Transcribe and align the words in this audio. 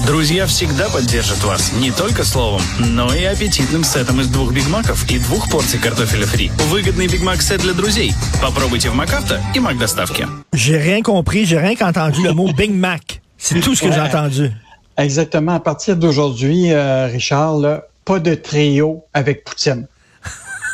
Друзья 0.00 0.46
всегда 0.46 0.90
поддержат 0.90 1.42
вас 1.44 1.72
не 1.72 1.92
только 1.92 2.24
словом, 2.24 2.60
но 2.78 3.14
и 3.14 3.22
аппетитным 3.22 3.84
сетом 3.84 4.20
из 4.20 4.28
двух 4.28 4.52
бигмаков 4.52 5.08
и 5.08 5.18
двух 5.18 5.48
порций 5.48 5.78
картофеля 5.78 6.26
фри. 6.26 6.50
Выгодный 6.68 7.06
бигмак-сет 7.06 7.60
для 7.60 7.72
друзей. 7.72 8.12
Попробуйте 8.42 8.90
в 8.90 8.94
МакАвто 8.94 9.40
и 9.54 9.60
Мак 9.60 9.78
Доставки. 9.78 10.26
J'ai 10.52 10.78
rien 10.78 11.00
compris, 11.00 11.46
j'ai 11.46 11.58
rien 11.58 11.76
qu'entendu 11.76 12.22
le 12.22 12.32
mot 12.32 12.52
Big 12.52 12.72
Mac. 12.72 13.22
C'est 13.38 13.60
tout 13.60 13.74
ce 13.76 13.82
que 13.82 13.92
j'ai 13.92 14.00
entendu. 14.00 14.50
Exactement. 14.96 15.54
À 15.54 15.60
partir 15.60 15.96
d'aujourd'hui, 15.96 16.72
euh, 16.72 17.06
Richard, 17.06 17.58
là, 17.58 17.84
pas 18.04 18.18
de 18.18 18.34
trio 18.34 19.04
avec 19.14 19.44
Poutine. 19.44 19.86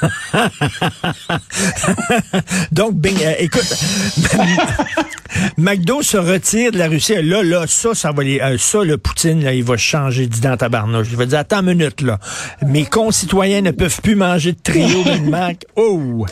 Donc, 2.73 2.95
Bing, 2.95 3.17
euh, 3.23 3.35
écoute, 3.39 3.67
McDo 5.57 6.03
se 6.03 6.17
retire 6.17 6.73
de 6.73 6.79
la 6.79 6.89
Russie. 6.89 7.14
Là, 7.23 7.43
là, 7.43 7.64
ça, 7.67 7.95
ça 7.95 8.13
va 8.13 8.23
les, 8.23 8.41
euh, 8.41 8.57
ça, 8.59 8.82
le 8.82 8.99
Poutine, 8.99 9.45
là, 9.45 9.53
il 9.53 9.64
va 9.64 9.77
changer 9.77 10.27
d'idée 10.27 10.49
dans 10.49 10.57
tabarnouche. 10.57 11.08
Il 11.11 11.17
va 11.17 11.27
dire, 11.27 11.39
attends 11.39 11.61
une 11.61 11.75
minute, 11.75 12.00
là. 12.00 12.18
Mes 12.67 12.85
concitoyens 12.85 13.63
ne 13.63 13.71
peuvent 13.71 14.00
plus 14.00 14.17
manger 14.17 14.53
de 14.53 14.58
trio 14.63 15.03
Big 15.05 15.29
Mac. 15.29 15.64
Oh! 15.77 16.27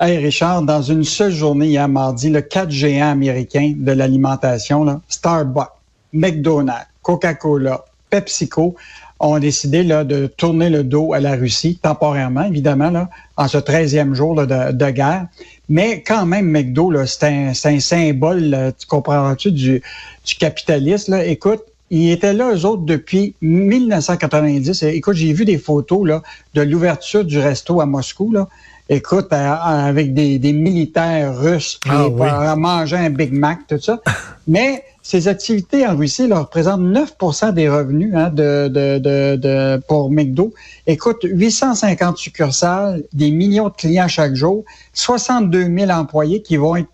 Hey 0.00 0.18
Richard, 0.18 0.62
dans 0.62 0.80
une 0.80 1.02
seule 1.02 1.32
journée 1.32 1.66
hier 1.66 1.88
mardi, 1.88 2.30
le 2.30 2.40
quatre 2.40 2.70
géants 2.70 3.10
américains 3.10 3.74
de 3.76 3.90
l'alimentation, 3.90 4.84
là, 4.84 5.00
Starbucks, 5.08 5.72
McDonald's, 6.12 6.86
Coca-Cola, 7.02 7.84
PepsiCo, 8.08 8.76
ont 9.20 9.38
décidé 9.38 9.82
là, 9.82 10.04
de 10.04 10.26
tourner 10.26 10.70
le 10.70 10.84
dos 10.84 11.12
à 11.12 11.20
la 11.20 11.34
Russie, 11.34 11.78
temporairement, 11.80 12.44
évidemment, 12.44 12.90
là, 12.90 13.08
en 13.36 13.48
ce 13.48 13.58
13e 13.58 14.14
jour 14.14 14.34
là, 14.34 14.46
de, 14.46 14.76
de, 14.76 14.90
guerre. 14.90 15.26
Mais 15.68 16.02
quand 16.02 16.24
même, 16.24 16.46
McDo, 16.46 16.92
c'est 17.06 17.24
un, 17.24 17.52
un, 17.64 17.80
symbole, 17.80 18.40
là, 18.40 18.72
tu 18.72 18.86
comprends-tu, 18.86 19.50
du, 19.50 19.82
du 20.24 20.34
capitalisme. 20.36 21.12
Là. 21.12 21.24
Écoute, 21.24 21.62
ils 21.90 22.10
étaient 22.10 22.32
là, 22.32 22.52
eux 22.54 22.64
autres, 22.64 22.82
depuis 22.82 23.34
1990. 23.40 24.82
Écoute, 24.84 25.16
j'ai 25.16 25.32
vu 25.32 25.44
des 25.44 25.58
photos 25.58 26.06
là, 26.06 26.22
de 26.54 26.62
l'ouverture 26.62 27.24
du 27.24 27.38
resto 27.38 27.80
à 27.80 27.86
Moscou. 27.86 28.30
Là. 28.32 28.48
Écoute, 28.90 29.28
avec 29.30 30.14
des, 30.14 30.38
des, 30.38 30.52
militaires 30.52 31.36
russes 31.36 31.78
qui 31.82 31.90
ah, 31.92 32.08
oui. 32.08 32.28
manger 32.56 32.96
un 32.96 33.10
Big 33.10 33.32
Mac, 33.32 33.60
tout 33.68 33.78
ça. 33.78 34.00
Mais 34.48 34.84
ces 35.08 35.26
activités 35.26 35.86
en 35.86 35.96
Russie 35.96 36.28
là, 36.28 36.40
représentent 36.40 36.82
9% 36.82 37.54
des 37.54 37.66
revenus 37.66 38.12
hein, 38.14 38.28
de, 38.28 38.68
de, 38.68 38.98
de, 38.98 39.36
de, 39.36 39.82
pour 39.88 40.10
McDo. 40.10 40.52
Écoute, 40.86 41.20
850 41.22 42.18
succursales, 42.18 43.02
des 43.14 43.30
millions 43.30 43.70
de 43.70 43.74
clients 43.74 44.06
chaque 44.06 44.34
jour, 44.34 44.66
62 44.92 45.74
000 45.74 45.90
employés 45.92 46.42
qui 46.42 46.58
vont 46.58 46.76
être 46.76 46.90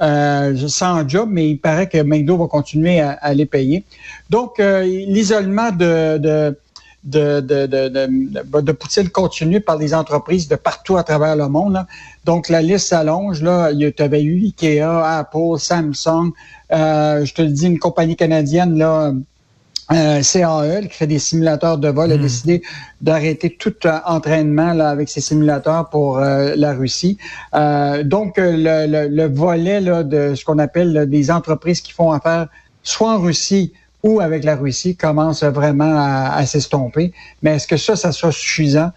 euh, 0.00 0.68
sans 0.68 1.08
job, 1.08 1.28
mais 1.32 1.50
il 1.50 1.58
paraît 1.58 1.88
que 1.88 2.00
McDo 2.00 2.36
va 2.36 2.46
continuer 2.46 3.00
à, 3.00 3.10
à 3.10 3.34
les 3.34 3.46
payer. 3.46 3.82
Donc, 4.30 4.60
euh, 4.60 4.84
l'isolement 4.84 5.72
de, 5.72 6.18
de 6.18 6.56
de, 7.06 7.40
de, 7.40 7.66
de, 7.66 7.88
de, 7.88 8.60
de 8.60 8.72
Poutine 8.72 9.08
continue 9.08 9.60
par 9.60 9.78
les 9.78 9.94
entreprises 9.94 10.48
de 10.48 10.56
partout 10.56 10.96
à 10.96 11.04
travers 11.04 11.36
le 11.36 11.48
monde. 11.48 11.74
Là. 11.74 11.86
Donc, 12.24 12.48
la 12.48 12.60
liste 12.60 12.88
s'allonge. 12.88 13.42
Là, 13.42 13.70
il 13.70 13.80
y 13.80 14.02
avait 14.02 14.22
eu 14.22 14.44
Ikea, 14.46 14.82
Apple, 14.82 15.58
Samsung, 15.58 16.32
euh, 16.72 17.24
je 17.24 17.32
te 17.32 17.42
le 17.42 17.48
dis, 17.48 17.66
une 17.66 17.78
compagnie 17.78 18.16
canadienne, 18.16 18.76
là, 18.76 19.12
euh, 19.92 20.20
CAE, 20.20 20.88
qui 20.88 20.96
fait 20.96 21.06
des 21.06 21.20
simulateurs 21.20 21.78
de 21.78 21.88
vol, 21.88 22.10
a 22.10 22.16
décidé 22.16 22.62
d'arrêter 23.00 23.56
tout 23.56 23.74
euh, 23.84 23.98
entraînement 24.04 24.72
là, 24.72 24.90
avec 24.90 25.08
ces 25.08 25.20
simulateurs 25.20 25.88
pour 25.90 26.18
euh, 26.18 26.54
la 26.56 26.72
Russie. 26.72 27.18
Euh, 27.54 28.02
donc, 28.02 28.34
le, 28.36 28.86
le, 28.88 29.06
le, 29.06 29.32
volet 29.32 29.80
là, 29.80 30.02
de 30.02 30.34
ce 30.34 30.44
qu'on 30.44 30.58
appelle 30.58 31.08
des 31.08 31.30
entreprises 31.30 31.80
qui 31.80 31.92
font 31.92 32.10
affaire 32.10 32.48
soit 32.82 33.12
en 33.12 33.20
Russie 33.20 33.72
ou 34.06 34.20
avec 34.20 34.44
la 34.44 34.56
Russie 34.56 34.96
commence 34.96 35.42
vraiment 35.42 35.98
à, 35.98 36.34
à 36.36 36.46
s'estomper. 36.46 37.12
Mais 37.42 37.56
est-ce 37.56 37.66
que 37.66 37.76
ça, 37.76 37.96
ça 37.96 38.12
sera 38.12 38.32
suffisant 38.32 38.92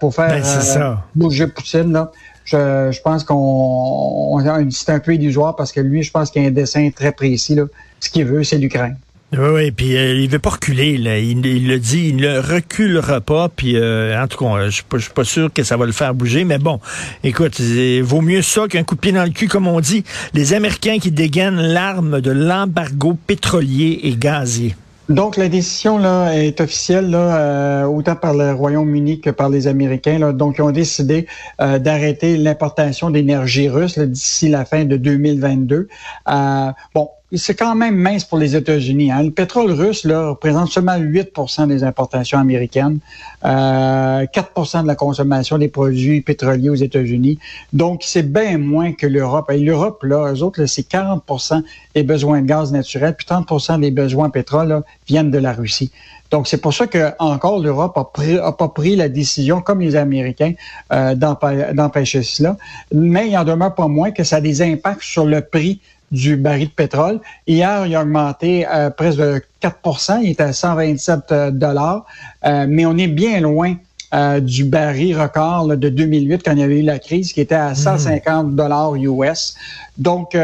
pour 0.00 0.14
faire 0.14 0.42
ben, 0.42 0.98
bouger 1.14 1.46
Poutine? 1.46 1.92
Là? 1.92 2.10
Je, 2.44 2.90
je, 2.90 3.00
pense 3.00 3.22
qu'on 3.22 4.38
c'est 4.70 4.90
un 4.90 4.98
peu 4.98 5.14
illusoire 5.14 5.54
parce 5.54 5.70
que 5.70 5.80
lui, 5.80 6.02
je 6.02 6.10
pense 6.10 6.30
qu'il 6.30 6.44
a 6.44 6.48
un 6.48 6.50
dessin 6.50 6.90
très 6.90 7.12
précis. 7.12 7.54
Là. 7.54 7.64
Ce 8.00 8.10
qu'il 8.10 8.24
veut, 8.24 8.42
c'est 8.42 8.58
l'Ukraine. 8.58 8.96
Oui, 9.32 9.48
oui, 9.54 9.70
puis 9.70 9.96
euh, 9.96 10.14
il 10.14 10.28
veut 10.28 10.38
pas 10.38 10.50
reculer. 10.50 10.98
Là. 10.98 11.18
Il, 11.18 11.44
il, 11.46 11.66
le 11.66 11.78
dit, 11.78 12.08
il 12.08 12.16
ne 12.16 12.38
reculera 12.38 13.20
pas. 13.22 13.48
Puis 13.48 13.76
euh, 13.76 14.22
en 14.22 14.26
tout 14.28 14.38
cas, 14.38 14.68
je 14.68 14.82
pas, 14.82 14.98
suis 14.98 15.10
pas 15.10 15.24
sûr 15.24 15.50
que 15.52 15.62
ça 15.62 15.76
va 15.78 15.86
le 15.86 15.92
faire 15.92 16.14
bouger. 16.14 16.44
Mais 16.44 16.58
bon, 16.58 16.80
écoute, 17.24 17.60
vaut 18.02 18.20
mieux 18.20 18.42
ça 18.42 18.68
qu'un 18.68 18.82
coup 18.82 18.94
de 18.94 19.00
pied 19.00 19.12
dans 19.12 19.24
le 19.24 19.30
cul, 19.30 19.48
comme 19.48 19.66
on 19.66 19.80
dit. 19.80 20.04
Les 20.34 20.52
Américains 20.52 20.98
qui 20.98 21.10
dégainent 21.10 21.60
l'arme 21.60 22.20
de 22.20 22.30
l'embargo 22.30 23.16
pétrolier 23.26 24.00
et 24.02 24.16
gazier. 24.16 24.74
Donc, 25.08 25.36
la 25.36 25.48
décision 25.48 25.98
là, 25.98 26.32
est 26.32 26.60
officielle, 26.60 27.10
là, 27.10 27.36
euh, 27.36 27.84
autant 27.84 28.14
par 28.14 28.34
le 28.34 28.52
Royaume-Uni 28.52 29.20
que 29.20 29.30
par 29.30 29.48
les 29.48 29.66
Américains. 29.66 30.32
Donc, 30.32 30.56
ils 30.58 30.62
ont 30.62 30.70
décidé 30.70 31.26
euh, 31.60 31.78
d'arrêter 31.78 32.36
l'importation 32.36 33.10
d'énergie 33.10 33.68
russe 33.68 33.98
d'ici 33.98 34.48
la 34.48 34.64
fin 34.64 34.84
de 34.84 34.96
2022. 34.96 35.88
Euh, 36.28 36.70
bon, 36.94 37.10
c'est 37.34 37.54
quand 37.54 37.74
même 37.74 37.96
mince 37.96 38.24
pour 38.24 38.38
les 38.38 38.56
États-Unis. 38.56 39.10
Hein. 39.10 39.22
Le 39.22 39.30
pétrole 39.30 39.70
russe 39.72 40.04
là, 40.04 40.30
représente 40.30 40.68
seulement 40.68 40.98
8% 40.98 41.66
des 41.66 41.82
importations 41.82 42.38
américaines, 42.38 42.98
euh, 43.44 44.26
4% 44.26 44.82
de 44.82 44.86
la 44.86 44.94
consommation 44.94 45.56
des 45.56 45.68
produits 45.68 46.20
pétroliers 46.20 46.68
aux 46.68 46.74
États-Unis. 46.74 47.38
Donc, 47.72 48.02
c'est 48.04 48.30
bien 48.30 48.58
moins 48.58 48.92
que 48.92 49.06
l'Europe. 49.06 49.50
Et 49.50 49.58
l'Europe, 49.58 50.02
là, 50.02 50.32
eux 50.32 50.42
autres, 50.42 50.66
c'est 50.66 50.86
40% 50.86 51.62
des 51.94 52.02
besoins 52.02 52.42
de 52.42 52.46
gaz 52.46 52.70
naturel, 52.70 53.14
puis 53.16 53.26
30% 53.26 53.80
des 53.80 53.90
besoins 53.90 54.28
de 54.28 54.32
pétrole 54.32 54.68
là, 54.68 54.82
viennent 55.06 55.30
de 55.30 55.38
la 55.38 55.52
Russie. 55.52 55.90
Donc, 56.30 56.48
c'est 56.48 56.60
pour 56.60 56.72
ça 56.72 56.86
que 56.86 57.12
encore 57.18 57.60
l'Europe 57.60 57.96
a, 57.96 58.04
pris, 58.04 58.38
a 58.38 58.52
pas 58.52 58.68
pris 58.68 58.96
la 58.96 59.08
décision, 59.08 59.60
comme 59.60 59.80
les 59.80 59.96
Américains, 59.96 60.54
euh, 60.92 61.14
d'empêcher 61.14 62.22
cela. 62.22 62.56
Mais 62.92 63.28
il 63.28 63.36
en 63.36 63.44
demeure 63.44 63.74
pas 63.74 63.88
moins 63.88 64.10
que 64.10 64.24
ça 64.24 64.36
a 64.36 64.40
des 64.40 64.62
impacts 64.62 65.02
sur 65.02 65.26
le 65.26 65.42
prix 65.42 65.80
du 66.12 66.36
baril 66.36 66.68
de 66.68 66.72
pétrole. 66.72 67.20
Hier, 67.46 67.86
il 67.86 67.96
a 67.96 68.02
augmenté 68.02 68.66
euh, 68.68 68.90
presque 68.90 69.18
de 69.18 69.42
4% 69.62 70.20
il 70.22 70.30
était 70.30 70.42
à 70.42 70.52
127 70.52 71.20
euh, 71.30 71.50
dollars, 71.50 72.04
euh, 72.44 72.66
mais 72.68 72.86
on 72.86 72.96
est 72.96 73.08
bien 73.08 73.40
loin 73.40 73.74
euh, 74.14 74.40
du 74.40 74.64
baril 74.64 75.18
record 75.18 75.68
là, 75.68 75.76
de 75.76 75.88
2008 75.88 76.42
quand 76.44 76.52
il 76.52 76.58
y 76.58 76.62
avait 76.62 76.80
eu 76.80 76.82
la 76.82 76.98
crise 76.98 77.32
qui 77.32 77.40
était 77.40 77.54
à 77.54 77.74
150 77.74 78.46
hmm. 78.46 78.56
dollars 78.56 78.94
US. 78.96 79.54
Donc, 79.96 80.36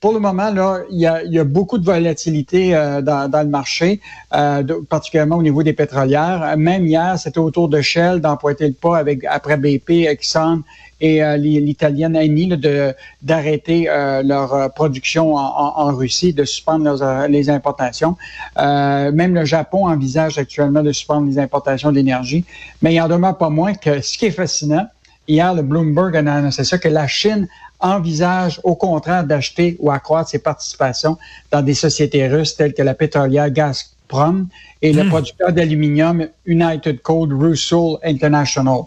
pour 0.00 0.12
le 0.12 0.20
moment, 0.20 0.50
là, 0.50 0.80
il 0.90 0.98
y 0.98 1.06
a, 1.06 1.22
il 1.24 1.32
y 1.32 1.38
a 1.38 1.44
beaucoup 1.44 1.78
de 1.78 1.84
volatilité 1.84 2.74
euh, 2.74 3.00
dans, 3.00 3.30
dans, 3.30 3.42
le 3.42 3.48
marché, 3.48 4.00
euh, 4.34 4.62
de, 4.62 4.74
particulièrement 4.74 5.36
au 5.36 5.42
niveau 5.42 5.62
des 5.62 5.72
pétrolières. 5.72 6.56
Même 6.56 6.86
hier, 6.86 7.18
c'était 7.18 7.38
autour 7.38 7.68
de 7.68 7.80
Shell 7.80 8.20
d'empointer 8.20 8.68
le 8.68 8.74
pas 8.74 8.98
avec 8.98 9.24
après 9.24 9.56
BP, 9.56 10.06
Exxon 10.06 10.62
et 11.00 11.22
euh, 11.22 11.36
l'italienne 11.36 12.16
Eni 12.16 12.46
de 12.46 12.94
d'arrêter 13.22 13.88
euh, 13.88 14.22
leur 14.22 14.54
euh, 14.54 14.68
production 14.68 15.34
en, 15.34 15.40
en, 15.40 15.94
Russie, 15.94 16.32
de 16.32 16.44
suspendre 16.44 16.84
leurs, 16.84 17.28
les 17.28 17.50
importations. 17.50 18.16
même 18.56 19.34
le 19.34 19.44
Japon 19.44 19.86
envisage 19.86 20.38
actuellement 20.38 20.82
de 20.82 20.92
suspendre 20.92 21.26
les 21.26 21.38
importations 21.38 21.92
d'énergie. 21.92 22.44
Mais 22.82 22.94
il 22.94 23.00
en 23.00 23.08
demeure 23.08 23.36
pas 23.36 23.50
moins 23.50 23.74
que 23.74 24.00
ce 24.00 24.16
qui 24.16 24.26
est 24.26 24.30
fascinant, 24.30 24.86
hier, 25.28 25.54
le 25.54 25.62
Bloomberg 25.62 26.16
a 26.16 26.34
annoncé 26.34 26.64
ça, 26.64 26.78
que 26.78 26.88
la 26.88 27.06
Chine 27.06 27.48
envisage 27.80 28.60
au 28.64 28.74
contraire 28.74 29.24
d'acheter 29.24 29.76
ou 29.80 29.90
accroître 29.90 30.30
ses 30.30 30.38
participations 30.38 31.18
dans 31.50 31.62
des 31.62 31.74
sociétés 31.74 32.26
russes 32.26 32.56
telles 32.56 32.74
que 32.74 32.82
la 32.82 32.94
pétrolière 32.94 33.50
Gazprom 33.50 34.48
et 34.80 34.92
mmh. 34.92 34.96
le 34.96 35.04
hmm. 35.04 35.08
producteur 35.08 35.52
d'aluminium 35.52 36.26
United 36.46 37.02
Coal 37.02 37.32
Russell 37.32 37.96
International. 38.02 38.82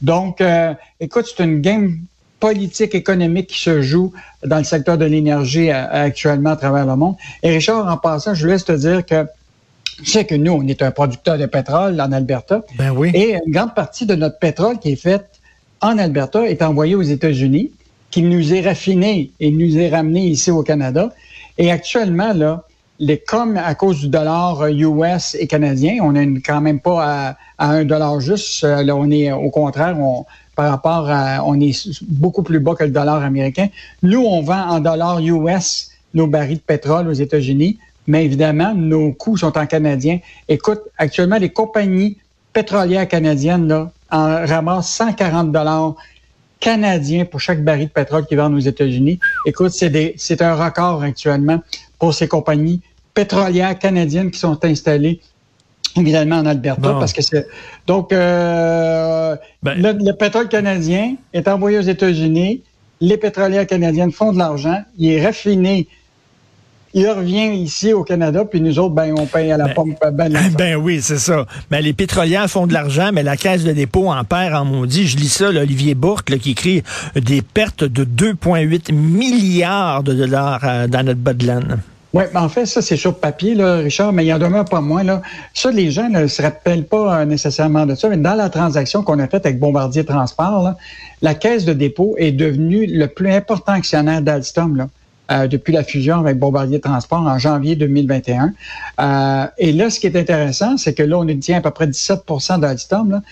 Donc, 0.00 0.40
euh, 0.40 0.74
écoute, 0.98 1.26
c'est 1.34 1.44
une 1.44 1.60
game 1.60 1.98
politique 2.40 2.96
économique 2.96 3.46
qui 3.48 3.60
se 3.60 3.82
joue 3.82 4.12
dans 4.44 4.58
le 4.58 4.64
secteur 4.64 4.98
de 4.98 5.04
l'énergie 5.04 5.70
euh, 5.70 5.86
actuellement 5.90 6.50
à 6.50 6.56
travers 6.56 6.84
le 6.84 6.96
monde. 6.96 7.14
Et 7.42 7.50
Richard, 7.50 7.86
en 7.86 7.96
passant, 7.96 8.34
je 8.34 8.48
laisse 8.48 8.64
te 8.64 8.72
dire 8.72 9.06
que 9.06 9.24
tu 9.98 10.06
sais 10.06 10.24
que 10.24 10.34
nous, 10.34 10.52
on 10.52 10.66
est 10.66 10.82
un 10.82 10.90
producteur 10.90 11.38
de 11.38 11.46
pétrole 11.46 12.00
en 12.00 12.10
Alberta. 12.10 12.62
Ben 12.76 12.90
oui. 12.90 13.12
Et 13.14 13.36
une 13.46 13.52
grande 13.52 13.74
partie 13.74 14.06
de 14.06 14.16
notre 14.16 14.38
pétrole 14.40 14.80
qui 14.80 14.92
est 14.92 14.96
fait 14.96 15.24
en 15.82 15.98
Alberta 15.98 16.48
est 16.48 16.62
envoyé 16.62 16.94
aux 16.94 17.02
États-Unis, 17.02 17.72
qui 18.10 18.22
nous 18.22 18.54
est 18.54 18.60
raffiné 18.60 19.30
et 19.40 19.50
nous 19.50 19.76
est 19.78 19.88
ramené 19.88 20.26
ici 20.26 20.50
au 20.50 20.62
Canada. 20.62 21.12
Et 21.58 21.70
actuellement, 21.70 22.32
là, 22.32 22.64
les, 22.98 23.18
comme 23.18 23.56
à 23.56 23.74
cause 23.74 24.00
du 24.00 24.08
dollar 24.08 24.66
US 24.68 25.36
et 25.38 25.46
canadien, 25.46 25.96
on 26.02 26.12
n'est 26.12 26.40
quand 26.40 26.60
même 26.60 26.78
pas 26.78 27.36
à, 27.58 27.68
un 27.70 27.84
dollar 27.84 28.20
juste. 28.20 28.62
Euh, 28.64 28.82
là, 28.82 28.94
on 28.94 29.10
est 29.10 29.32
au 29.32 29.50
contraire, 29.50 29.98
on, 29.98 30.24
par 30.54 30.70
rapport 30.70 31.10
à, 31.10 31.44
on 31.44 31.58
est 31.60 31.88
beaucoup 32.02 32.42
plus 32.42 32.60
bas 32.60 32.74
que 32.74 32.84
le 32.84 32.90
dollar 32.90 33.22
américain. 33.22 33.68
Nous, 34.02 34.22
on 34.22 34.42
vend 34.42 34.68
en 34.68 34.80
dollars 34.80 35.20
US 35.20 35.90
nos 36.14 36.26
barils 36.26 36.58
de 36.58 36.62
pétrole 36.62 37.08
aux 37.08 37.12
États-Unis, 37.12 37.78
mais 38.06 38.24
évidemment, 38.24 38.74
nos 38.74 39.12
coûts 39.12 39.38
sont 39.38 39.56
en 39.56 39.66
canadien. 39.66 40.18
Écoute, 40.48 40.80
actuellement, 40.98 41.38
les 41.38 41.48
compagnies 41.48 42.18
pétrolières 42.52 43.08
canadiennes 43.08 43.68
là, 43.68 43.90
en 44.10 44.46
ramassent 44.46 44.92
140 44.92 45.52
dollars 45.52 45.94
canadiens 46.60 47.24
pour 47.24 47.40
chaque 47.40 47.64
baril 47.64 47.88
de 47.88 47.92
pétrole 47.92 48.24
qui 48.26 48.36
vend 48.36 48.52
aux 48.52 48.58
États-Unis. 48.58 49.18
Écoute, 49.46 49.72
c'est 49.72 50.42
un 50.42 50.54
record 50.54 51.02
actuellement 51.02 51.60
pour 51.98 52.14
ces 52.14 52.28
compagnies 52.28 52.80
pétrolières 53.14 53.78
canadiennes 53.78 54.30
qui 54.30 54.38
sont 54.38 54.64
installées 54.64 55.20
évidemment 55.96 56.36
en 56.36 56.46
Alberta, 56.46 56.94
parce 56.98 57.12
que 57.12 57.22
c'est 57.22 57.46
donc 57.86 58.12
euh, 58.12 59.36
ben 59.62 59.74
le, 59.76 60.12
pétrole 60.12 60.48
canadien 60.48 61.16
est 61.32 61.48
envoyé 61.48 61.78
aux 61.78 61.82
États-Unis, 61.82 62.62
les 63.00 63.16
pétrolières 63.16 63.66
canadiennes 63.66 64.12
font 64.12 64.32
de 64.32 64.38
l'argent, 64.38 64.82
il 64.96 65.10
est 65.10 65.24
raffiné 65.24 65.88
il 66.94 67.08
revient 67.08 67.54
ici 67.54 67.92
au 67.92 68.04
Canada, 68.04 68.44
puis 68.44 68.60
nous 68.60 68.78
autres, 68.78 68.94
ben, 68.94 69.14
on 69.18 69.26
paye 69.26 69.50
à 69.50 69.56
la 69.56 69.68
ben, 69.68 69.74
pompe. 69.74 69.98
Ben, 70.12 70.32
ben 70.56 70.76
oui, 70.82 71.00
c'est 71.00 71.18
ça. 71.18 71.46
Mais 71.70 71.80
les 71.80 71.92
pétrolières 71.92 72.48
font 72.48 72.66
de 72.66 72.72
l'argent, 72.72 73.10
mais 73.12 73.22
la 73.22 73.36
caisse 73.36 73.64
de 73.64 73.72
dépôt 73.72 74.10
en 74.10 74.24
perd 74.24 74.54
en 74.54 74.64
maudit. 74.64 75.06
Je 75.06 75.16
lis 75.16 75.28
ça, 75.28 75.48
Olivier 75.48 75.94
Bourque, 75.94 76.36
qui 76.38 76.50
écrit 76.50 76.82
des 77.14 77.40
pertes 77.42 77.84
de 77.84 78.04
2,8 78.04 78.92
milliards 78.92 80.02
de 80.02 80.12
dollars 80.12 80.60
euh, 80.64 80.86
dans 80.86 81.02
notre 81.02 81.20
bas 81.20 81.32
de 81.32 81.46
laine. 81.46 81.78
Oui, 82.14 82.24
en 82.34 82.48
fait, 82.50 82.66
ça, 82.66 82.82
c'est 82.82 82.98
sur 82.98 83.18
papier, 83.18 83.54
là, 83.54 83.76
Richard, 83.76 84.12
mais 84.12 84.26
il 84.26 84.34
en 84.34 84.38
demeure 84.38 84.66
pas 84.66 84.82
moins. 84.82 85.02
Là. 85.02 85.22
Ça, 85.54 85.70
les 85.70 85.90
gens 85.90 86.10
ne 86.10 86.26
se 86.26 86.42
rappellent 86.42 86.84
pas 86.84 87.20
euh, 87.20 87.24
nécessairement 87.24 87.86
de 87.86 87.94
ça, 87.94 88.10
mais 88.10 88.18
dans 88.18 88.34
la 88.34 88.50
transaction 88.50 89.02
qu'on 89.02 89.18
a 89.18 89.26
faite 89.28 89.46
avec 89.46 89.58
Bombardier 89.58 90.04
Transport, 90.04 90.74
la 91.22 91.34
caisse 91.34 91.64
de 91.64 91.72
dépôt 91.72 92.14
est 92.18 92.32
devenue 92.32 92.86
le 92.86 93.06
plus 93.06 93.30
important 93.30 93.72
actionnaire 93.72 94.20
d'Alstom. 94.20 94.76
Là. 94.76 94.88
Euh, 95.32 95.46
depuis 95.46 95.72
la 95.72 95.82
fusion 95.82 96.18
avec 96.18 96.38
Bombardier 96.38 96.80
Transport 96.80 97.20
en 97.20 97.38
janvier 97.38 97.74
2021. 97.74 98.52
Euh, 99.00 99.46
et 99.56 99.72
là, 99.72 99.88
ce 99.88 99.98
qui 99.98 100.06
est 100.06 100.16
intéressant, 100.16 100.76
c'est 100.76 100.92
que 100.92 101.02
là, 101.02 101.18
on 101.18 101.24
détient 101.24 101.58
à 101.58 101.60
peu 101.62 101.70
près 101.70 101.86
17% 101.86 102.60
d'Alstom. 102.60 103.22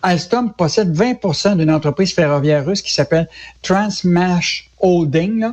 Alstom 0.00 0.52
possède 0.52 0.96
20% 0.96 1.58
d'une 1.58 1.70
entreprise 1.70 2.14
ferroviaire 2.14 2.64
russe 2.64 2.80
qui 2.80 2.92
s'appelle 2.94 3.28
Transmash 3.62 4.70
Holding. 4.78 5.48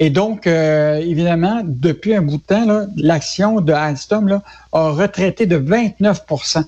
Et 0.00 0.10
donc, 0.10 0.48
euh, 0.48 0.96
évidemment, 0.96 1.60
depuis 1.62 2.14
un 2.14 2.22
bout 2.22 2.38
de 2.38 2.42
temps, 2.42 2.86
l'action 2.96 3.60
de 3.60 3.72
Alstom 3.72 4.40
a 4.72 4.90
retraité 4.90 5.46
de 5.46 5.58
29% 5.58 6.64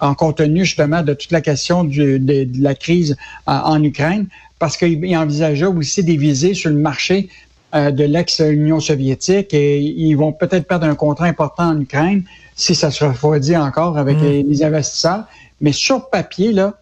en 0.00 0.14
compte 0.14 0.36
tenu 0.36 0.64
justement 0.64 1.02
de 1.02 1.14
toute 1.14 1.32
la 1.32 1.40
question 1.40 1.82
de, 1.82 2.46
la 2.60 2.74
crise 2.74 3.16
en 3.46 3.82
Ukraine, 3.82 4.26
parce 4.58 4.76
qu'il 4.76 5.16
envisageait 5.16 5.66
aussi 5.66 6.04
des 6.04 6.16
visées 6.16 6.54
sur 6.54 6.70
le 6.70 6.76
marché 6.76 7.28
de 7.74 8.04
l'ex-Union 8.04 8.80
soviétique 8.80 9.52
et 9.52 9.78
ils 9.78 10.14
vont 10.14 10.32
peut-être 10.32 10.66
perdre 10.66 10.86
un 10.86 10.94
contrat 10.94 11.26
important 11.26 11.68
en 11.68 11.80
Ukraine 11.80 12.24
si 12.56 12.74
ça 12.74 12.90
se 12.90 13.04
refroidit 13.04 13.56
encore 13.56 13.98
avec 13.98 14.18
mm. 14.18 14.48
les, 14.48 14.62
investisseurs. 14.62 15.24
Mais 15.60 15.72
sur 15.72 16.10
papier, 16.10 16.52
là, 16.52 16.74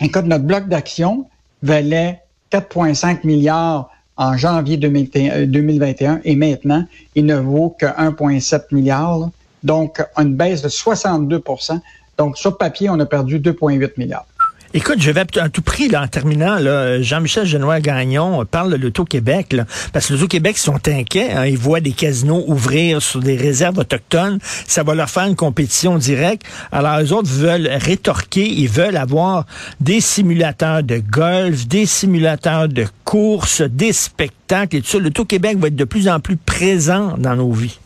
notre 0.00 0.44
bloc 0.44 0.68
d'action 0.68 1.26
valait 1.62 2.20
4,5 2.52 3.26
milliards 3.26 3.90
en 4.16 4.36
janvier 4.36 4.76
2021 4.76 6.14
euh, 6.14 6.20
et 6.24 6.36
maintenant, 6.36 6.84
il 7.14 7.26
ne 7.26 7.36
vaut 7.36 7.76
que 7.78 7.86
1,7 7.86 8.74
milliard. 8.74 9.30
Donc, 9.62 10.02
une 10.16 10.34
baisse 10.34 10.62
de 10.62 10.68
62% 10.68 11.80
Donc, 12.18 12.38
sur 12.38 12.56
papier, 12.56 12.88
on 12.88 12.98
a 13.00 13.06
perdu 13.06 13.38
2,8 13.38 13.92
milliards. 13.96 14.26
Écoute, 14.74 14.96
je 15.00 15.10
vais 15.10 15.24
à 15.38 15.48
tout 15.48 15.62
prix, 15.62 15.88
là, 15.88 16.02
en 16.02 16.08
terminant, 16.08 16.58
Jean-Michel 17.00 17.46
Genois-Gagnon 17.46 18.44
parle 18.44 18.72
de 18.72 18.76
l'Auto-Québec, 18.76 19.56
parce 19.92 20.08
que 20.08 20.14
l'Auto-Québec 20.14 20.58
sont 20.58 20.88
inquiets. 20.88 21.30
Hein, 21.32 21.46
ils 21.46 21.56
voient 21.56 21.80
des 21.80 21.92
casinos 21.92 22.44
ouvrir 22.46 23.00
sur 23.00 23.20
des 23.20 23.36
réserves 23.36 23.78
autochtones. 23.78 24.38
Ça 24.66 24.82
va 24.82 24.94
leur 24.94 25.08
faire 25.08 25.24
une 25.24 25.36
compétition 25.36 25.96
directe. 25.98 26.42
Alors, 26.72 26.98
les 26.98 27.12
autres 27.12 27.30
veulent 27.30 27.68
rétorquer. 27.72 28.46
Ils 28.46 28.68
veulent 28.68 28.96
avoir 28.96 29.46
des 29.80 30.00
simulateurs 30.00 30.82
de 30.82 30.98
golf, 30.98 31.66
des 31.66 31.86
simulateurs 31.86 32.68
de 32.68 32.86
course, 33.04 33.62
des 33.62 33.92
spectacles 33.92 34.76
et 34.76 34.80
tout 34.82 34.88
ça. 34.88 34.98
L'Auto-Québec 34.98 35.58
va 35.58 35.68
être 35.68 35.76
de 35.76 35.84
plus 35.84 36.08
en 36.08 36.20
plus 36.20 36.36
présent 36.36 37.14
dans 37.16 37.36
nos 37.36 37.52
vies. 37.52 37.78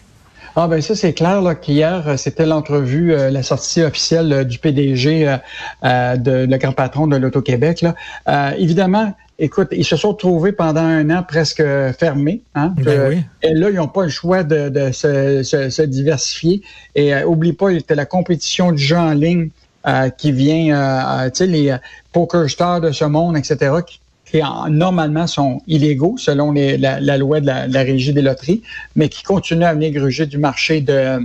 Ah 0.62 0.68
ben 0.68 0.82
ça 0.82 0.94
c'est 0.94 1.14
clair 1.14 1.40
là 1.40 1.54
qu'hier 1.54 2.06
euh, 2.06 2.16
c'était 2.18 2.44
l'entrevue, 2.44 3.14
euh, 3.14 3.30
la 3.30 3.42
sortie 3.42 3.82
officielle 3.82 4.30
euh, 4.30 4.44
du 4.44 4.58
PDG 4.58 5.24
de 5.82 6.44
le 6.44 6.56
grand 6.58 6.72
patron 6.72 7.06
de 7.06 7.16
l'Auto-Québec 7.16 7.80
là. 7.80 8.54
évidemment, 8.58 9.14
écoute, 9.38 9.68
ils 9.72 9.86
se 9.86 9.96
sont 9.96 10.12
trouvés 10.12 10.52
pendant 10.52 10.82
un 10.82 11.08
an 11.08 11.22
presque 11.26 11.62
fermés. 11.98 12.42
Hein, 12.54 12.74
ben 12.76 13.24
Et 13.42 13.54
là, 13.54 13.70
ils 13.70 13.76
n'ont 13.76 13.88
pas 13.88 14.02
le 14.02 14.10
choix 14.10 14.42
de, 14.42 14.92
se, 14.92 15.82
diversifier. 15.82 16.60
Et 16.94 17.14
oublie 17.24 17.54
pas, 17.54 17.70
il 17.70 17.78
était 17.78 17.94
la 17.94 18.04
compétition 18.04 18.72
du 18.72 18.82
jeu 18.82 18.98
en 18.98 19.12
ligne 19.12 19.48
qui 20.18 20.32
vient, 20.32 21.30
tu 21.30 21.38
sais, 21.38 21.46
les 21.46 21.74
poker 22.12 22.50
stars 22.50 22.82
de 22.82 22.92
ce 22.92 23.06
monde, 23.06 23.36
etc., 23.36 23.72
qui 23.86 23.99
qui 24.30 24.40
normalement 24.70 25.26
sont 25.26 25.60
illégaux 25.66 26.14
selon 26.18 26.52
la, 26.52 27.18
loi 27.18 27.40
de 27.40 27.46
la, 27.46 27.82
régie 27.82 28.12
des 28.12 28.22
loteries, 28.22 28.62
mais 28.96 29.08
qui 29.08 29.22
continuent 29.22 29.64
à 29.64 29.74
venir 29.74 29.90
gruger 29.90 30.26
du 30.26 30.38
marché 30.38 30.80
de, 30.80 31.20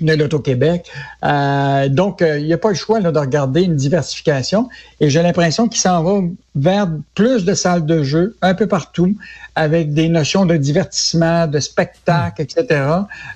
l'Auto-Québec. 0.00 0.90
Euh, 1.24 1.88
donc, 1.88 2.20
euh, 2.20 2.40
il 2.40 2.46
n'y 2.46 2.52
a 2.52 2.58
pas 2.58 2.70
le 2.70 2.74
choix 2.74 3.00
de 3.00 3.18
regarder 3.18 3.62
une 3.62 3.76
diversification. 3.76 4.68
Et 5.00 5.08
j'ai 5.08 5.22
l'impression 5.22 5.68
qu'il 5.68 5.80
s'en 5.80 6.02
va 6.02 6.20
vers 6.56 6.88
plus 7.14 7.44
de 7.44 7.54
salles 7.54 7.86
de 7.86 8.02
jeu 8.02 8.36
un 8.42 8.54
peu 8.54 8.66
partout, 8.66 9.16
avec 9.54 9.94
des 9.94 10.08
notions 10.08 10.46
de 10.46 10.56
divertissement, 10.56 11.46
de 11.46 11.60
spectacle, 11.60 12.42
etc. 12.42 12.82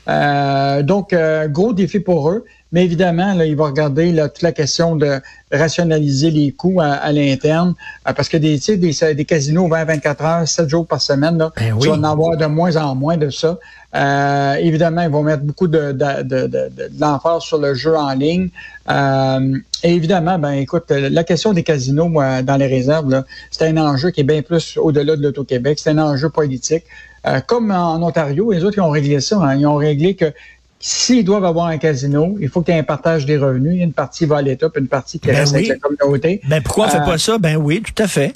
Euh, 0.08 0.82
donc, 0.82 1.14
gros 1.48 1.72
défi 1.72 2.00
pour 2.00 2.30
eux. 2.30 2.44
Mais 2.70 2.84
évidemment, 2.84 3.32
là, 3.34 3.46
il 3.46 3.56
va 3.56 3.66
regarder 3.66 4.12
là, 4.12 4.28
toute 4.28 4.42
la 4.42 4.52
question 4.52 4.94
de 4.94 5.20
rationaliser 5.50 6.30
les 6.30 6.52
coûts 6.52 6.80
à, 6.82 7.10
l'interne. 7.12 7.74
Euh, 8.06 8.12
parce 8.12 8.28
que 8.28 8.36
des, 8.36 8.58
des, 8.58 9.14
des 9.14 9.24
casinos 9.24 9.68
20-24 9.68 10.22
heures, 10.22 10.48
7 10.48 10.68
jours 10.68 10.86
par 10.86 11.00
semaine, 11.00 11.38
là, 11.38 11.50
ben 11.56 11.78
tu 11.78 11.88
vas 11.88 11.94
en 11.94 12.04
avoir 12.04 12.36
de 12.36 12.44
moins 12.46 12.76
en 12.76 12.94
moins 12.94 13.16
de 13.16 13.30
ça. 13.30 13.58
Euh, 13.94 14.54
évidemment, 14.56 15.00
ils 15.00 15.08
vont 15.08 15.22
mettre 15.22 15.42
beaucoup 15.42 15.66
de, 15.66 15.92
de, 15.92 16.22
de, 16.22 16.46
de, 16.46 16.70
l'emphase 17.00 17.42
sur 17.42 17.58
le 17.58 17.72
jeu 17.72 17.96
en 17.96 18.12
ligne. 18.12 18.50
Euh, 18.90 19.58
et 19.82 19.94
évidemment, 19.94 20.38
ben 20.38 20.52
écoute, 20.52 20.90
la 20.90 21.24
question 21.24 21.54
des 21.54 21.62
casinos 21.62 22.10
dans 22.42 22.56
les 22.58 22.66
réserves, 22.66 23.24
c'est 23.50 23.66
un 23.66 23.76
enjeu 23.78 24.10
qui 24.10 24.20
est 24.20 24.24
bien 24.24 24.42
plus 24.42 24.76
au-delà 24.76 25.16
de 25.16 25.22
l'Auto-Québec. 25.22 25.78
C'est 25.78 25.90
un 25.90 25.98
enjeu 25.98 26.28
politique. 26.28 26.84
Euh, 27.26 27.40
comme 27.40 27.70
en 27.70 28.00
Ontario, 28.02 28.52
les 28.52 28.64
autres 28.64 28.78
ils 28.78 28.82
ont 28.82 28.90
réglé 28.90 29.20
ça. 29.20 29.38
Hein. 29.38 29.56
ils 29.56 29.66
ont 29.66 29.76
réglé 29.76 30.14
que 30.14 30.32
S'ils 30.80 31.24
doivent 31.24 31.44
avoir 31.44 31.66
un 31.66 31.78
casino, 31.78 32.36
il 32.40 32.48
faut 32.48 32.62
qu'il 32.62 32.72
y 32.72 32.76
ait 32.76 32.80
un 32.80 32.84
partage 32.84 33.26
des 33.26 33.36
revenus. 33.36 33.82
Une 33.82 33.92
partie 33.92 34.26
va 34.26 34.36
à 34.36 34.42
l'État, 34.42 34.68
puis 34.68 34.80
une 34.80 34.88
partie 34.88 35.18
qui 35.18 35.26
ben 35.26 35.36
reste 35.36 35.54
avec 35.54 35.68
la 35.68 35.76
communauté. 35.76 36.40
Ben 36.48 36.62
pourquoi 36.62 36.84
on 36.84 36.86
ne 36.86 36.92
fait 36.92 36.98
pas 36.98 37.14
euh, 37.14 37.18
ça? 37.18 37.38
Ben 37.38 37.56
oui, 37.56 37.82
tout 37.82 38.02
à 38.02 38.06
fait. 38.06 38.32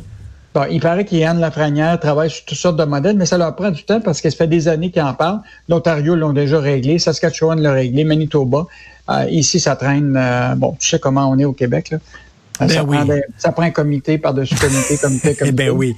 Bon, 0.54 0.64
il 0.70 0.80
paraît 0.80 1.04
qu'Yann 1.04 1.40
Lafrenière 1.40 1.98
travaille 1.98 2.28
sur 2.30 2.44
toutes 2.44 2.58
sortes 2.58 2.76
de 2.76 2.84
modèles, 2.84 3.16
mais 3.16 3.24
ça 3.24 3.38
leur 3.38 3.54
prend 3.54 3.70
du 3.70 3.84
temps 3.84 4.00
parce 4.00 4.20
que 4.20 4.28
ça 4.28 4.36
fait 4.36 4.48
des 4.48 4.68
années 4.68 4.90
qu'ils 4.90 5.02
en 5.02 5.14
parlent. 5.14 5.40
L'Ontario 5.68 6.14
l'ont 6.14 6.34
déjà 6.34 6.60
réglé, 6.60 6.98
Saskatchewan 6.98 7.58
l'a 7.60 7.72
réglé, 7.72 8.04
Manitoba. 8.04 8.66
Euh, 9.08 9.24
ici, 9.30 9.60
ça 9.60 9.76
traîne. 9.76 10.14
Euh, 10.16 10.55
bon, 10.56 10.76
tu 10.78 10.88
sais 10.88 10.98
comment 10.98 11.31
on 11.31 11.38
est 11.38 11.44
au 11.44 11.52
Québec. 11.52 11.90
Là. 11.90 11.98
Ben 12.60 12.68
ça, 12.68 12.84
oui. 12.84 12.96
prend 12.96 13.14
ça, 13.38 13.52
prend 13.52 13.62
un 13.62 13.70
comité 13.70 14.18
par-dessus 14.18 14.54
comité, 14.54 14.98
comité, 14.98 15.34
comité. 15.38 15.52
ben 15.52 15.70
oui. 15.70 15.96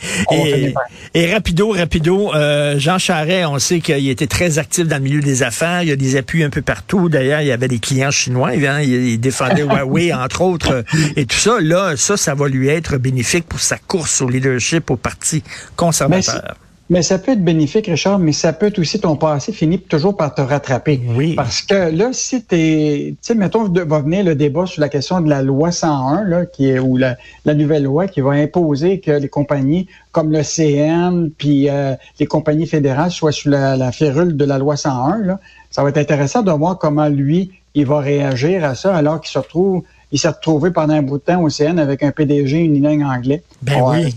Et, 1.14 1.32
rapido, 1.32 1.70
rapido, 1.70 2.34
euh, 2.34 2.78
Jean 2.78 2.98
Charret, 2.98 3.44
on 3.44 3.58
sait 3.58 3.80
qu'il 3.80 4.08
était 4.08 4.26
très 4.26 4.58
actif 4.58 4.86
dans 4.86 4.96
le 4.96 5.02
milieu 5.02 5.20
des 5.20 5.42
affaires. 5.42 5.82
Il 5.82 5.88
y 5.88 5.92
a 5.92 5.96
des 5.96 6.16
appuis 6.16 6.44
un 6.44 6.50
peu 6.50 6.62
partout. 6.62 7.08
D'ailleurs, 7.08 7.40
il 7.40 7.48
y 7.48 7.52
avait 7.52 7.68
des 7.68 7.78
clients 7.78 8.10
chinois. 8.10 8.50
Hein, 8.50 8.80
il, 8.82 9.18
défendait 9.18 9.62
Huawei, 9.68 10.12
entre 10.12 10.42
autres, 10.42 10.84
et 11.16 11.26
tout 11.26 11.36
ça. 11.36 11.58
Là, 11.60 11.96
ça, 11.96 12.16
ça 12.16 12.34
va 12.34 12.48
lui 12.48 12.68
être 12.68 12.98
bénéfique 12.98 13.46
pour 13.46 13.60
sa 13.60 13.76
course 13.76 14.22
au 14.22 14.28
leadership 14.28 14.90
au 14.90 14.96
Parti 14.96 15.42
conservateur. 15.76 16.56
Mais 16.90 17.02
ça 17.02 17.18
peut 17.18 17.32
être 17.32 17.42
bénéfique, 17.42 17.86
Richard, 17.86 18.18
mais 18.18 18.32
ça 18.32 18.52
peut 18.52 18.66
être 18.66 18.78
aussi 18.78 19.00
ton 19.00 19.16
passé 19.16 19.52
finit 19.52 19.78
toujours 19.78 20.16
par 20.16 20.34
te 20.34 20.42
rattraper. 20.42 21.00
Oui. 21.16 21.34
Parce 21.34 21.62
que 21.62 21.90
là, 21.90 22.10
si 22.12 22.44
tu 22.44 22.54
es, 22.56 23.10
tu 23.12 23.16
sais, 23.22 23.34
mettons, 23.34 23.66
va 23.68 24.00
venir 24.00 24.22
le 24.22 24.34
débat 24.34 24.66
sur 24.66 24.82
la 24.82 24.90
question 24.90 25.22
de 25.22 25.30
la 25.30 25.40
loi 25.40 25.72
101, 25.72 26.24
là, 26.24 26.44
qui 26.44 26.68
est, 26.68 26.78
ou 26.78 26.98
la, 26.98 27.16
nouvelle 27.46 27.84
loi 27.84 28.06
qui 28.06 28.20
va 28.20 28.32
imposer 28.32 29.00
que 29.00 29.12
les 29.12 29.28
compagnies 29.28 29.88
comme 30.12 30.30
le 30.30 30.42
CN, 30.42 31.30
puis 31.38 31.70
euh, 31.70 31.94
les 32.20 32.26
compagnies 32.26 32.66
fédérales 32.66 33.10
soient 33.10 33.32
sous 33.32 33.48
la, 33.48 33.76
la, 33.78 33.90
férule 33.90 34.36
de 34.36 34.44
la 34.44 34.58
loi 34.58 34.76
101, 34.76 35.18
là. 35.24 35.40
Ça 35.70 35.82
va 35.82 35.88
être 35.88 35.98
intéressant 35.98 36.42
de 36.42 36.52
voir 36.52 36.78
comment 36.78 37.08
lui, 37.08 37.50
il 37.74 37.86
va 37.86 37.98
réagir 37.98 38.64
à 38.64 38.74
ça 38.74 38.94
alors 38.94 39.20
qu'il 39.20 39.30
se 39.30 39.38
retrouve 39.38 39.82
il 40.14 40.18
s'est 40.20 40.28
retrouvé 40.28 40.70
pendant 40.70 40.94
un 40.94 41.02
bout 41.02 41.18
de 41.18 41.24
temps 41.24 41.42
au 41.42 41.50
CN 41.50 41.76
avec 41.76 42.04
un 42.04 42.12
PDG 42.12 42.58
unilingue 42.58 43.02
anglais. 43.02 43.42
Ben 43.62 43.82
oui. 43.82 44.14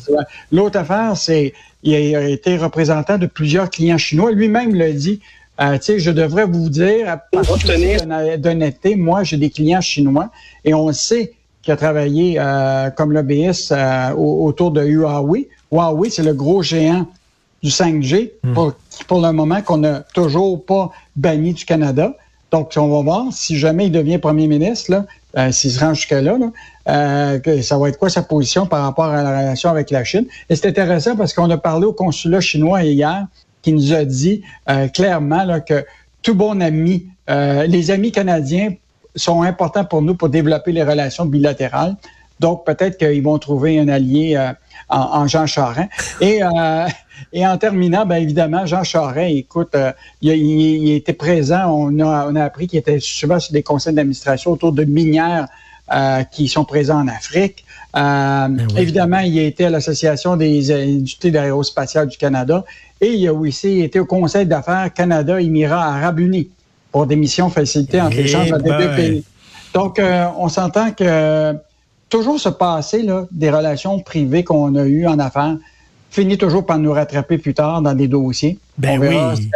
L'autre 0.52 0.78
affaire, 0.78 1.18
c'est 1.18 1.54
il 1.82 2.16
a 2.16 2.30
été 2.30 2.56
représentant 2.56 3.18
de 3.18 3.26
plusieurs 3.26 3.72
clients 3.72 3.98
chinois. 3.98 4.32
Lui-même 4.32 4.76
l'a 4.76 4.92
dit. 4.92 5.20
Euh, 5.60 5.80
je 5.84 6.12
devrais 6.12 6.46
vous 6.46 6.70
dire, 6.70 7.10
à 7.10 8.38
d'honnêteté, 8.38 8.96
moi, 8.96 9.24
j'ai 9.24 9.38
des 9.38 9.50
clients 9.50 9.82
chinois 9.82 10.30
et 10.64 10.76
on 10.76 10.94
sait 10.94 11.34
qu'il 11.64 11.74
a 11.74 11.78
travaillé 11.78 12.36
euh, 12.38 12.92
comme 12.92 13.12
lobbyiste 13.12 13.72
euh, 13.72 14.12
autour 14.12 14.70
de 14.70 14.86
Huawei. 14.86 15.50
Huawei, 15.72 16.12
c'est 16.12 16.22
le 16.22 16.36
gros 16.36 16.62
géant 16.62 17.08
du 17.64 17.72
5G 17.72 18.34
hmm. 18.44 18.54
pour, 18.54 18.74
pour 19.08 19.20
le 19.20 19.32
moment 19.32 19.64
qu'on 19.64 19.78
n'a 19.78 20.02
toujours 20.14 20.64
pas 20.64 20.92
banni 21.16 21.54
du 21.54 21.66
Canada. 21.66 22.16
Donc, 22.52 22.74
on 22.78 22.88
va 22.88 23.02
voir 23.02 23.26
si 23.32 23.58
jamais 23.58 23.88
il 23.88 23.92
devient 23.92 24.20
premier 24.20 24.46
ministre, 24.46 24.92
là, 24.92 25.06
euh, 25.38 25.52
s'il 25.52 25.72
se 25.72 25.80
rend 25.80 25.94
jusque-là, 25.94 26.38
euh, 26.90 27.40
que 27.40 27.62
ça 27.62 27.78
va 27.78 27.90
être 27.90 28.00
quoi 28.00 28.10
sa 28.10 28.24
position 28.24 28.66
par 28.66 28.84
rapport 28.84 29.06
à 29.06 29.22
la 29.22 29.40
relation 29.40 29.70
avec 29.70 29.92
la 29.92 30.04
Chine? 30.04 30.26
Et 30.50 30.56
c'est 30.56 30.68
intéressant 30.68 31.16
parce 31.16 31.34
qu'on 31.34 31.50
a 31.50 31.58
parlé 31.58 31.86
au 31.86 31.94
consulat 31.94 32.42
chinois 32.42 32.84
hier 32.84 33.28
qui 33.62 33.74
nous 33.74 33.94
a 33.94 34.04
dit 34.04 34.42
euh, 34.70 34.88
clairement 34.88 35.44
là, 35.44 35.60
que 35.60 35.86
tout 36.22 36.36
bon 36.36 36.62
ami. 36.62 37.08
les 37.30 37.92
amis 37.92 38.12
canadiens 38.12 38.74
sont 39.16 39.42
importants 39.44 39.86
pour 39.86 40.02
nous 40.02 40.16
pour 40.16 40.30
développer 40.30 40.72
les 40.72 40.84
relations 40.84 41.26
bilatérales. 41.26 41.96
Donc, 42.40 42.66
peut-être 42.66 42.98
qu'ils 42.98 43.24
vont 43.24 43.38
trouver 43.38 43.80
un 43.80 43.88
allié 43.88 44.36
en, 44.90 45.28
Jean 45.28 45.46
Charest. 45.46 45.90
Et, 46.22 46.40
et 47.34 47.46
en 47.46 47.58
terminant, 47.58 48.06
bien 48.06 48.18
évidemment, 48.18 48.66
Jean 48.66 48.84
Charest, 48.84 49.36
écoute, 49.36 49.76
il, 50.22 50.32
il, 50.32 50.92
était 50.94 51.14
présent. 51.14 51.66
On 51.68 52.00
a, 52.00 52.28
on 52.30 52.36
a 52.36 52.44
appris 52.44 52.68
qu'il 52.68 52.80
était 52.80 53.00
souvent 53.00 53.40
sur 53.40 53.54
des 53.54 53.64
conseils 53.64 53.94
d'administration 53.94 54.52
autour 54.52 54.72
de 54.72 54.84
minières 54.84 55.48
euh, 55.90 56.24
qui 56.24 56.50
sont 56.50 56.66
présents 56.66 57.00
en 57.00 57.08
Afrique. 57.08 57.64
Euh, 57.96 58.50
ben 58.50 58.68
évidemment, 58.76 59.20
il 59.20 59.40
a 59.40 59.44
été 59.44 59.64
à 59.64 59.70
l'Association 59.70 60.36
des 60.36 60.70
industries 60.70 61.32
d'aérospatiale 61.32 62.10
du 62.10 62.18
Canada 62.18 62.66
et 63.00 63.14
il 63.14 63.26
a 63.26 63.34
aussi 63.34 63.80
été 63.80 63.98
au 63.98 64.06
Conseil 64.06 64.46
d'affaires 64.46 64.94
Canada-Émirats 64.94 65.96
arabes 65.96 66.20
unis 66.20 66.50
pour 66.92 67.08
des 67.08 67.16
missions 67.16 67.50
facilitées 67.50 68.02
entre 68.02 68.20
échanges 68.20 68.52
entre 68.52 68.66
les 68.66 68.86
deux 68.86 68.96
pays. 68.98 69.24
Donc, 69.74 69.98
euh, 69.98 70.26
on 70.38 70.50
s'entend 70.50 70.92
que 70.92 71.54
toujours 72.10 72.40
se 72.40 72.50
passer 72.50 73.04
là, 73.04 73.26
des 73.32 73.50
relations 73.50 74.00
privées 74.00 74.44
qu'on 74.44 74.76
a 74.76 74.86
eues 74.86 75.08
en 75.08 75.20
affaires 75.20 75.58
finit 76.10 76.38
toujours 76.38 76.66
par 76.66 76.78
nous 76.80 76.94
rattraper 76.94 77.38
plus 77.38 77.54
tard 77.54 77.82
dans 77.82 77.94
des 77.94 78.08
dossiers. 78.08 78.58
Ben 78.78 79.00
oui. 79.00 79.50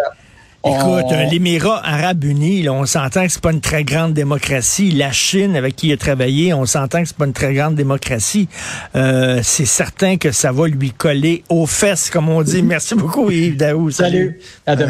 Écoute, 0.64 1.06
oh. 1.10 1.32
l'Émirat 1.32 1.82
arabe 1.84 2.24
uni, 2.24 2.70
on 2.70 2.86
s'entend 2.86 3.26
que 3.26 3.32
c'est 3.32 3.42
pas 3.42 3.52
une 3.52 3.62
très 3.62 3.84
grande 3.84 4.14
démocratie. 4.14 4.92
La 4.92 5.12
Chine, 5.12 5.56
avec 5.56 5.76
qui 5.76 5.88
il 5.88 5.94
a 5.94 5.98
travaillé, 5.98 6.54
on 6.54 6.68
s'entend 6.68 7.02
que 7.02 7.08
c'est 7.08 7.18
pas 7.18 7.26
une 7.26 7.34
très 7.34 7.56
grande 7.56 7.74
démocratie. 7.74 8.48
Euh, 8.96 9.40
c'est 9.42 9.66
certain 9.66 10.18
que 10.18 10.32
ça 10.32 10.52
va 10.52 10.68
lui 10.68 10.92
coller 10.92 11.44
aux 11.50 11.66
fesses, 11.66 12.12
comme 12.12 12.30
on 12.30 12.44
dit. 12.44 12.62
Merci 12.62 12.94
beaucoup, 12.94 13.32
Yves 13.32 13.58
Daou. 13.58 13.90
Salut. 13.90 14.40
À 14.68 14.76
demain. 14.76 14.80